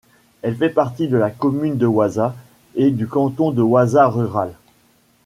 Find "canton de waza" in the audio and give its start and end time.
3.05-4.07